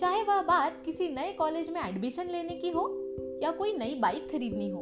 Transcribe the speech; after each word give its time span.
चाहे 0.00 0.22
वह 0.22 0.40
बात 0.42 0.82
किसी 0.84 1.08
नए 1.08 1.32
कॉलेज 1.32 1.70
में 1.70 1.80
एडमिशन 1.80 2.26
लेने 2.26 2.54
की 2.54 2.70
हो 2.70 2.82
या 3.42 3.50
कोई 3.50 3.72
नई 3.72 3.94
बाइक 3.94 4.30
खरीदनी 4.30 4.68
हो, 4.70 4.80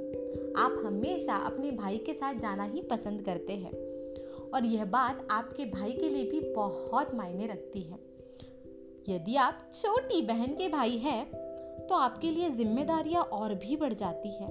आप 0.56 0.76
हमेशा 0.86 1.36
अपने 1.36 1.70
भाई 1.70 1.98
के 1.98 2.14
साथ 2.14 2.34
जाना 2.34 2.64
ही 2.64 2.82
पसंद 2.82 3.22
करते 3.22 3.52
हैं। 3.52 3.72
और 4.50 4.64
यह 4.64 4.84
बात 4.84 5.26
आपके 5.30 5.64
भाई 5.64 5.92
के 5.92 6.08
लिए 6.08 6.30
भी 6.30 6.40
बहुत 6.52 7.14
मायने 7.14 7.46
रखती 7.46 7.80
है। 7.80 7.98
यदि 9.08 9.36
आप 9.36 9.70
छोटी 9.74 10.22
बहन 10.22 10.54
के 10.54 10.68
भाई 10.68 10.96
हैं 10.98 11.24
तो 11.86 11.94
आपके 11.94 12.30
लिए 12.30 12.50
जिम्मेदारियाँ 12.50 13.22
और 13.22 13.54
भी 13.54 13.76
बढ़ 13.76 13.92
जाती 13.92 14.28
है। 14.28 14.48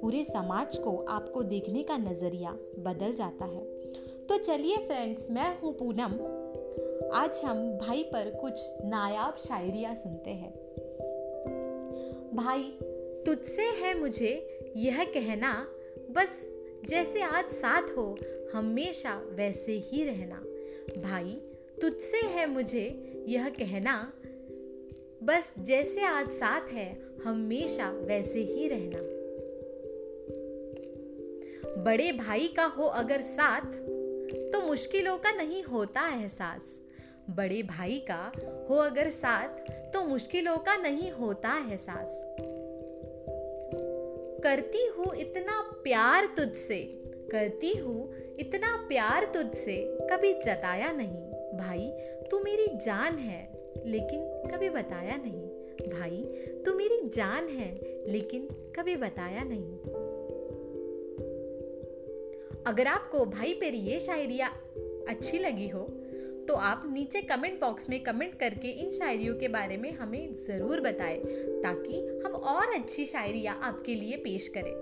पूरे 0.00 0.24
समाज 0.24 0.76
को 0.78 0.96
आपको 1.08 1.42
देखने 1.42 1.82
का 1.82 1.96
नज़रिया 1.96 2.56
बदल 2.78 3.12
जाता 3.12 3.44
है। 3.44 3.64
तो 4.26 4.38
चलिए 4.38 4.76
फ्रेंड्स 4.76 5.30
मैं 5.30 5.58
हूँ 5.60 5.72
पूनम। 5.72 6.18
आज 7.12 7.40
हम 7.44 7.78
भाई 7.78 8.02
पर 8.02 8.30
कुछ 8.40 8.60
नायाब 8.84 9.36
शायरिया 9.48 9.94
सुनते 9.94 10.30
हैं। 10.30 10.52
भाई, 12.34 12.78
तुझसे 13.26 13.62
है 13.62 14.00
मुझे 14.00 14.58
यह 14.76 15.04
कहना, 15.04 15.68
बस 16.10 16.50
जैसे 16.88 17.22
आज 17.22 17.44
साथ 17.44 17.82
हो, 17.82 18.18
हमेशा 18.52 19.22
वैसे 19.28 19.72
ही 19.72 20.04
रहना। 20.04 20.42
भाई, 21.00 21.40
तुझसे 21.80 22.16
है 22.16 22.46
मुझे 22.46 23.14
यह 23.28 23.48
कहना, 23.48 24.12
बस 25.22 25.54
जैसे 25.58 26.02
आज 26.02 26.28
साथ 26.28 26.68
है, 26.68 27.02
हमेशा 27.24 27.90
वैसे 27.90 28.40
ही 28.40 28.68
रहना। 28.68 29.18
बड़े 31.82 32.12
भाई 32.12 32.48
का 32.48 32.64
हो 32.64 32.84
अगर 32.84 33.22
साथ 33.22 33.87
तो 34.52 34.60
मुश्किलों 34.60 35.18
का 35.18 35.30
नहीं 35.30 35.62
होता 35.62 36.08
एहसास। 36.08 36.80
बड़े 37.30 37.62
भाई 37.62 38.04
का 38.10 38.32
हो 38.70 38.76
अगर 38.76 39.10
साथ 39.10 39.48
तो 39.92 40.04
मुश्किलों 40.04 40.56
का 40.58 40.76
नहीं 40.76 41.10
होता 41.10 41.56
एहसास। 41.70 42.24
करती 44.44 44.86
हूँ 44.86 45.14
इतना 45.16 45.60
प्यार 45.60 46.26
तुझसे, 46.26 46.78
करती 47.32 47.72
हूँ 47.72 48.14
इतना 48.38 48.76
प्यार 48.88 49.24
तुझसे, 49.24 49.98
कभी 50.10 50.32
जताया 50.32 50.92
नहीं। 50.92 51.28
भाई, 51.58 51.90
तू 52.30 52.40
मेरी 52.40 52.66
जान 52.76 53.18
है, 53.18 53.72
लेकिन 53.86 54.20
कभी 54.50 54.68
बताया 54.68 55.16
नहीं। 55.16 55.48
भाई, 55.90 56.22
तू 56.66 56.74
मेरी 56.74 57.08
जान 57.08 57.48
है, 57.48 57.74
लेकिन 58.08 58.48
कभी 58.76 58.96
बताया 58.96 59.42
नहीं। 59.44 59.87
अगर 62.68 62.86
आपको 62.86 63.26
भाई 63.26 63.52
पर 63.52 63.74
ये 63.74 64.00
शायरिया 64.00 64.48
अच्छी 65.08 65.38
लगी 65.38 65.68
हो 65.68 65.82
तो 66.48 66.54
आप 66.54 66.82
नीचे 66.92 67.20
कमेंट 67.22 67.60
बॉक्स 67.60 67.88
में 67.90 68.02
कमेंट 68.02 68.38
करके 68.38 68.68
इन 68.68 68.90
शायरियों 68.90 69.34
के 69.34 69.48
बारे 69.48 69.76
में 69.76 69.92
हमें 69.92 70.34
ज़रूर 70.34 70.80
बताएँ, 70.80 71.18
ताकि 71.62 72.22
हम 72.24 72.32
और 72.32 72.74
अच्छी 72.74 73.06
शायरिया 73.06 73.52
आपके 73.52 73.94
लिए 73.94 74.16
पेश 74.16 74.48
करें। 74.48 74.72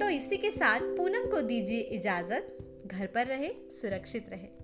तो 0.00 0.08
इसी 0.08 0.36
के 0.36 0.50
साथ 0.50 0.80
पूनम 0.96 1.30
को 1.30 1.42
दीजिए 1.42 1.80
इजाज़त, 1.80 2.58
घर 2.86 3.06
पर 3.06 3.26
रहे, 3.26 3.50
सुरक्षित 3.70 4.26
रहे। 4.32 4.61